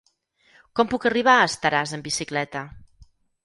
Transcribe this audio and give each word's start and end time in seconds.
Com 0.79 0.89
puc 0.93 1.05
arribar 1.11 1.37
a 1.41 1.45
Estaràs 1.51 1.95
amb 2.01 2.11
bicicleta? 2.11 2.67